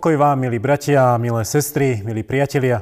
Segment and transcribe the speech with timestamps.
[0.00, 2.80] Pokoj vám, milí bratia, milé sestry, milí priatelia.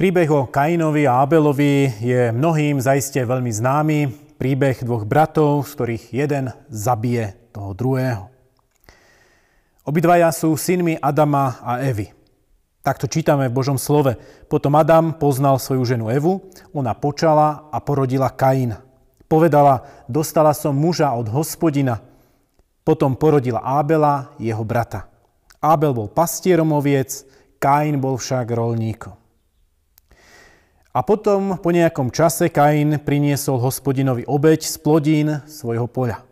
[0.00, 4.08] Príbeh o Kainovi a Abelovi je mnohým zaiste veľmi známy.
[4.40, 8.32] Príbeh dvoch bratov, z ktorých jeden zabije toho druhého.
[9.84, 12.16] Obidvaja sú synmi Adama a Evy.
[12.80, 14.16] Takto čítame v Božom slove.
[14.48, 18.80] Potom Adam poznal svoju ženu Evu, ona počala a porodila Kaina.
[19.28, 22.00] Povedala, dostala som muža od hospodina.
[22.88, 25.17] Potom porodila Ábela, jeho brata.
[25.58, 27.26] Abel bol pastierom oviec,
[27.58, 29.18] Kain bol však rolníkom.
[30.94, 36.22] A potom po nejakom čase Kain priniesol hospodinovi obeď z plodín svojho poľa.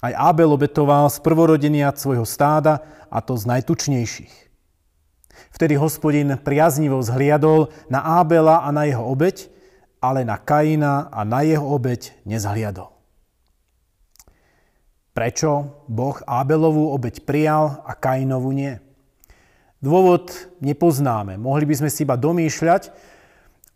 [0.00, 4.34] Aj Abel obetoval z prvorodenia svojho stáda a to z najtučnejších.
[5.52, 9.48] Vtedy hospodin priaznivo zhliadol na Ábela a na jeho obeď,
[10.00, 12.95] ale na Kaina a na jeho obeď nezhliadol.
[15.16, 18.76] Prečo Boh Ábelovú obeď prijal a Kainovu nie?
[19.80, 20.28] Dôvod
[20.60, 21.40] nepoznáme.
[21.40, 22.92] Mohli by sme si iba domýšľať,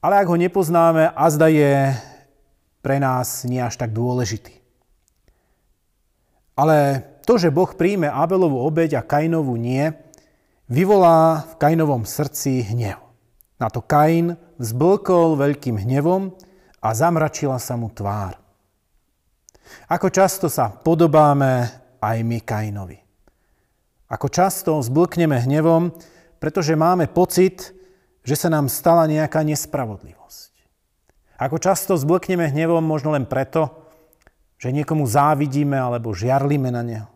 [0.05, 1.97] ale ak ho nepoznáme, azda je
[2.85, 4.61] pre nás nie až tak dôležitý.
[6.61, 9.97] Ale to, že Boh príjme Abelovú obeď a Kainovu nie,
[10.69, 13.01] vyvolá v Kainovom srdci hnev.
[13.57, 16.37] Na to Kain vzblkol veľkým hnevom
[16.85, 18.40] a zamračila sa mu tvár.
[19.91, 21.69] Ako často sa podobáme
[22.01, 22.99] aj my Kainovi.
[24.11, 25.95] Ako často zblkneme hnevom,
[26.43, 27.71] pretože máme pocit,
[28.27, 30.53] že sa nám stala nejaká nespravodlivosť.
[31.41, 33.87] Ako často zblkneme hnevom možno len preto,
[34.61, 37.11] že niekomu závidíme alebo žiarlíme na neho.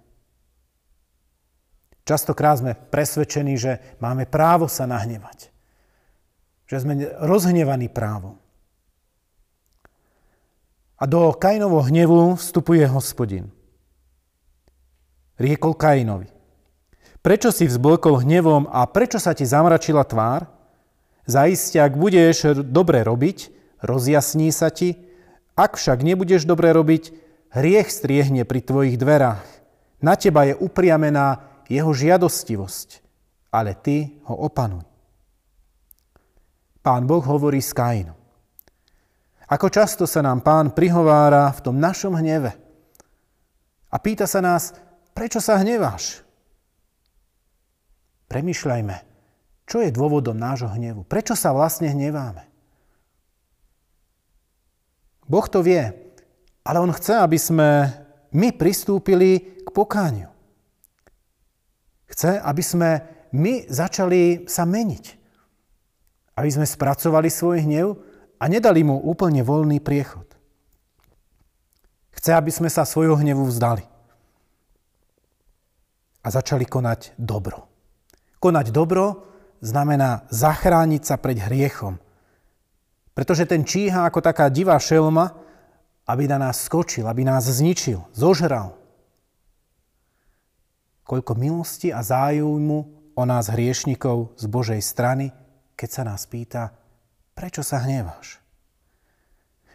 [2.05, 5.49] Častokrát sme presvedčení, že máme právo sa nahnevať.
[6.69, 8.44] Že sme rozhnevaní právom.
[10.95, 13.51] A do Kainovho hnevu vstupuje hospodin.
[15.35, 16.31] Riekol Kainovi.
[17.19, 20.47] Prečo si vzblkol hnevom a prečo sa ti zamračila tvár?
[21.25, 23.51] Zaiste, ak budeš dobre robiť,
[23.81, 24.95] rozjasní sa ti,
[25.57, 27.11] ak však nebudeš dobre robiť,
[27.51, 29.43] hriech striehne pri tvojich dverách.
[30.05, 33.01] Na teba je upriamená jeho žiadostivosť,
[33.51, 34.85] ale ty ho opanuj.
[36.85, 38.24] Pán Boh hovorí s Kainom.
[39.55, 42.59] Ako často sa nám pán prihovára v tom našom hneve.
[43.87, 44.75] A pýta sa nás,
[45.15, 46.27] prečo sa hneváš?
[48.27, 48.97] Premýšľajme,
[49.63, 51.07] čo je dôvodom nášho hnevu?
[51.07, 52.51] Prečo sa vlastne hneváme?
[55.31, 55.87] Boh to vie,
[56.67, 57.87] ale On chce, aby sme
[58.35, 60.35] my pristúpili k pokániu.
[62.11, 62.91] Chce, aby sme
[63.31, 65.05] my začali sa meniť.
[66.35, 68.14] Aby sme spracovali svoj hnev
[68.45, 70.29] a nedali mu úplne voľný priechod.
[72.13, 73.81] Chce, aby sme sa svojho hnevu vzdali
[76.21, 77.65] a začali konať dobro.
[78.37, 79.25] Konať dobro
[79.65, 81.97] znamená zachrániť sa pred hriechom.
[83.17, 85.33] Pretože ten číha ako taká divá šelma,
[86.05, 88.77] aby na nás skočil, aby nás zničil, zožral.
[91.09, 92.79] Koľko milosti a zájmu
[93.17, 95.33] o nás hriešnikov z Božej strany,
[95.73, 96.84] keď sa nás pýta,
[97.35, 98.39] Prečo sa hneváš?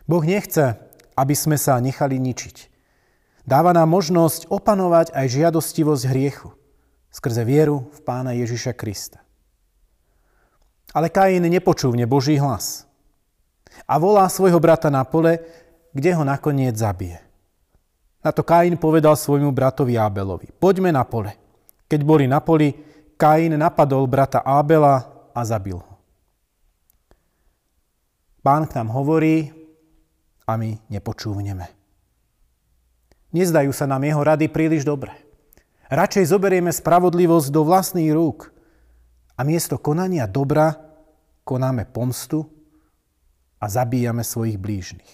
[0.09, 0.79] Boh nechce,
[1.13, 2.71] aby sme sa nechali ničiť.
[3.43, 6.49] Dáva nám možnosť opanovať aj žiadostivosť hriechu
[7.09, 9.19] skrze vieru v Pána Ježiša Krista.
[10.93, 12.85] Ale Kain nepočúvne Boží hlas
[13.85, 15.41] a volá svojho brata na pole,
[15.93, 17.21] kde ho nakoniec zabije.
[18.21, 21.33] Na to Kain povedal svojmu bratovi Ábelovi, poďme na pole.
[21.89, 22.73] Keď boli na poli,
[23.17, 25.88] Kain napadol brata Ábela a zabil ho.
[28.39, 29.51] Pán k nám hovorí
[30.47, 31.67] a my nepočúvneme.
[33.35, 35.13] Nezdajú sa nám jeho rady príliš dobre.
[35.89, 38.49] Radšej zoberieme spravodlivosť do vlastných rúk
[39.37, 40.77] a miesto konania dobra
[41.45, 42.45] konáme pomstu
[43.59, 45.13] a zabíjame svojich blížnych.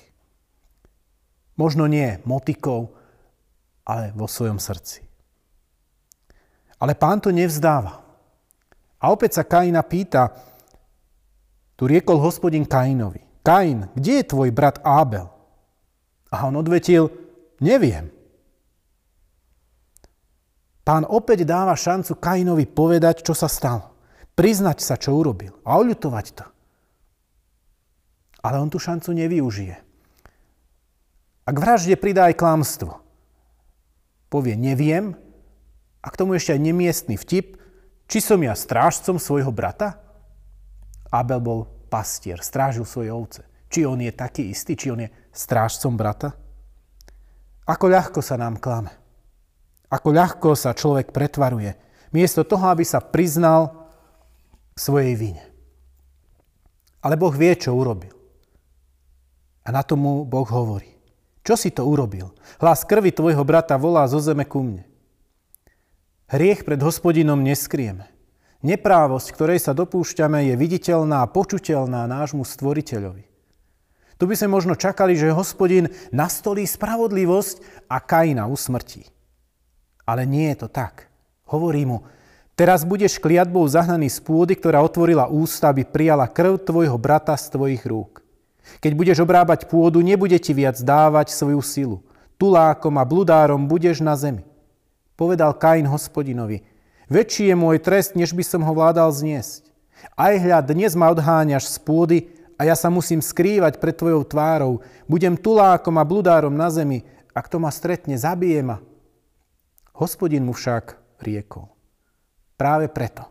[1.56, 2.92] Možno nie motikou,
[3.88, 5.08] ale vo svojom srdci.
[6.76, 8.04] Ale pán to nevzdáva.
[9.00, 10.36] A opäť sa Kaina pýta,
[11.76, 13.24] tu riekol hospodin Kainovi.
[13.46, 15.30] Kain, kde je tvoj brat Ábel?
[16.34, 17.12] A on odvetil,
[17.62, 18.10] neviem.
[20.86, 23.94] Pán opäť dáva šancu Kainovi povedať, čo sa stalo.
[24.36, 26.46] Priznať sa, čo urobil a oľutovať to.
[28.46, 29.76] Ale on tú šancu nevyužije.
[31.46, 33.02] A k vražde pridá aj klamstvo.
[34.30, 35.18] Povie, neviem,
[36.06, 37.58] a k tomu ešte aj nemiestný vtip,
[38.06, 40.05] či som ja strážcom svojho brata?
[41.16, 43.42] Abel bol pastier, strážil svoje ovce.
[43.72, 46.36] Či on je taký istý, či on je strážcom brata?
[47.66, 48.94] Ako ľahko sa nám klame.
[49.90, 51.74] Ako ľahko sa človek pretvaruje.
[52.14, 53.90] Miesto toho, aby sa priznal
[54.76, 55.44] k svojej vine.
[57.02, 58.14] Ale Boh vie, čo urobil.
[59.66, 60.94] A na tomu Boh hovorí.
[61.46, 62.34] Čo si to urobil?
[62.58, 64.86] Hlas krvi tvojho brata volá zo zeme ku mne.
[66.26, 68.10] Hriech pred hospodinom neskrieme.
[68.66, 73.22] Neprávosť, ktorej sa dopúšťame, je viditeľná a počuteľná nášmu stvoriteľovi.
[74.18, 79.06] Tu by sme možno čakali, že hospodin nastolí spravodlivosť a Kaina usmrtí.
[80.10, 81.06] Ale nie je to tak.
[81.46, 82.10] Hovorí mu,
[82.58, 87.54] teraz budeš kliatbou zahnaný z pôdy, ktorá otvorila ústa, aby prijala krv tvojho brata z
[87.54, 88.26] tvojich rúk.
[88.82, 91.98] Keď budeš obrábať pôdu, nebude ti viac dávať svoju silu.
[92.42, 94.42] Tulákom a bludárom budeš na zemi.
[95.14, 96.66] Povedal Kain hospodinovi,
[97.06, 99.70] Väčší je môj trest, než by som ho vládal zniesť.
[100.18, 102.18] Aj hľad, dnes ma odháňaš z pôdy
[102.58, 104.82] a ja sa musím skrývať pred tvojou tvárou.
[105.06, 107.06] Budem tulákom a bludárom na zemi
[107.36, 108.82] a kto ma stretne, zabije ma.
[109.94, 111.70] Hospodin mu však riekol.
[112.58, 113.30] Práve preto.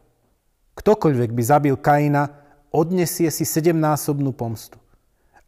[0.78, 2.30] Ktokoľvek by zabil Kaina,
[2.70, 4.78] odnesie si sedemnásobnú pomstu.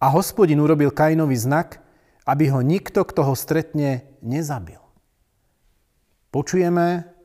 [0.02, 1.81] A hospodin urobil Kainovi znak,
[2.26, 4.82] aby ho nikto, kto ho stretne, nezabil.
[6.34, 7.15] Počujeme,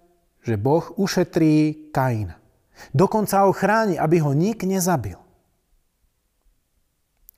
[0.41, 2.37] že Boh ušetrí Kaina.
[2.93, 5.17] Dokonca ho chráni, aby ho nik nezabil.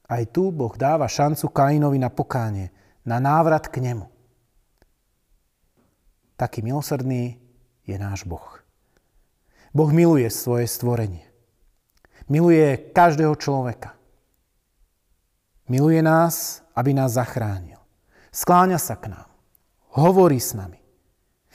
[0.07, 2.71] Aj tu Boh dáva šancu Kainovi na pokánie,
[3.03, 4.07] na návrat k nemu.
[6.39, 7.39] Taký milosrdný
[7.83, 8.63] je náš Boh.
[9.73, 11.25] Boh miluje svoje stvorenie.
[12.29, 13.97] Miluje každého človeka.
[15.67, 17.79] Miluje nás, aby nás zachránil.
[18.31, 19.29] Skláňa sa k nám.
[19.95, 20.82] Hovorí s nami.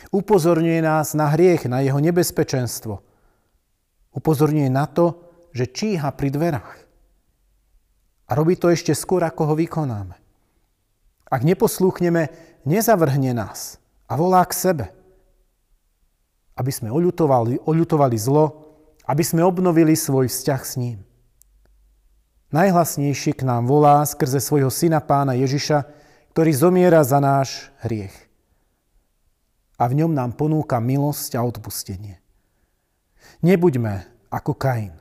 [0.09, 3.03] Upozorňuje nás na hriech, na jeho nebezpečenstvo.
[4.15, 5.19] Upozorňuje na to,
[5.51, 6.79] že číha pri dverách.
[8.29, 10.17] A robí to ešte skôr, ako ho vykonáme.
[11.29, 12.31] Ak neposlúchneme,
[12.65, 14.87] nezavrhne nás a volá k sebe.
[16.57, 18.47] Aby sme oľutovali, oľutovali zlo,
[19.09, 20.99] aby sme obnovili svoj vzťah s ním.
[22.49, 25.85] Najhlasnejšie k nám volá skrze svojho syna pána Ježiša,
[26.33, 28.28] ktorý zomiera za náš hriech
[29.79, 32.19] a v ňom nám ponúka milosť a odpustenie.
[33.47, 34.95] Nebuďme ako Kain.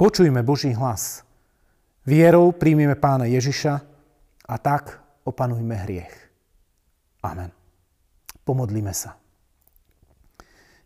[0.00, 1.22] Počujme Boží hlas.
[2.08, 3.74] Vierou príjmime pána Ježiša
[4.48, 4.96] a tak
[5.28, 6.16] opanujme hriech.
[7.20, 7.52] Amen.
[8.48, 9.20] Pomodlíme sa.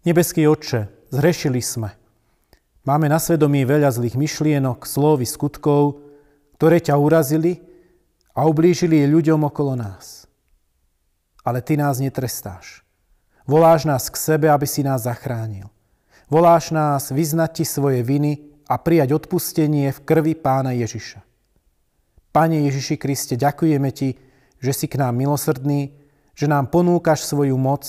[0.05, 1.95] Nebeský Otče, zrešili sme.
[2.85, 6.05] Máme na svedomí veľa zlých myšlienok, slov i skutkov,
[6.61, 7.65] ktoré ťa urazili
[8.37, 10.29] a ublížili ľuďom okolo nás.
[11.41, 12.84] Ale Ty nás netrestáš.
[13.45, 15.69] Voláš nás k sebe, aby si nás zachránil.
[16.33, 21.21] Voláš nás vyznať ti svoje viny a prijať odpustenie v krvi pána Ježiša.
[22.33, 24.17] Pane Ježiši Kriste, ďakujeme ti,
[24.59, 25.93] že si k nám milosrdný,
[26.33, 27.85] že nám ponúkaš svoju moc,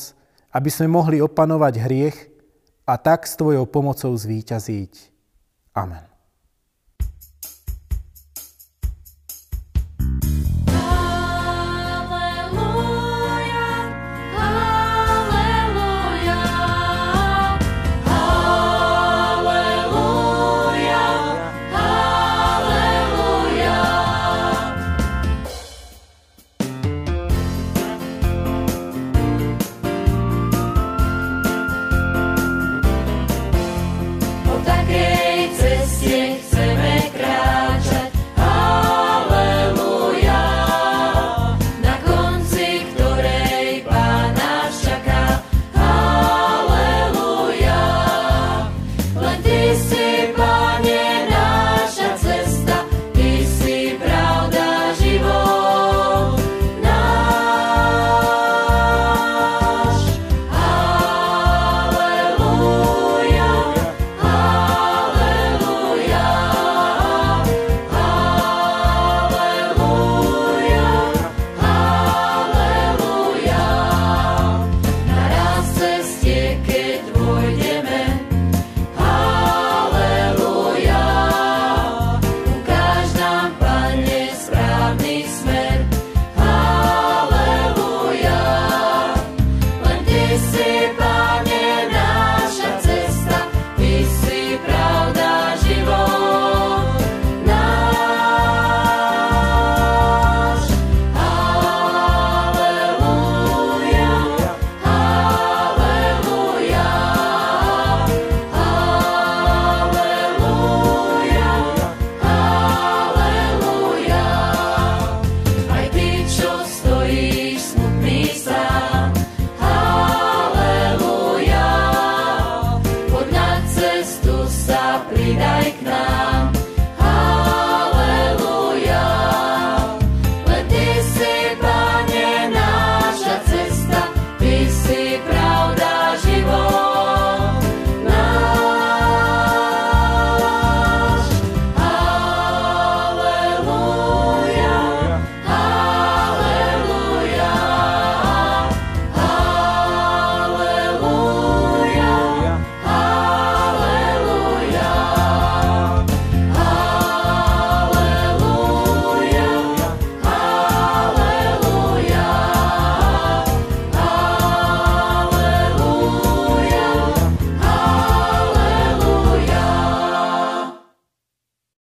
[0.51, 2.17] aby sme mohli opanovať hriech
[2.85, 4.93] a tak s tvojou pomocou zvíťaziť.
[5.73, 6.14] Amen.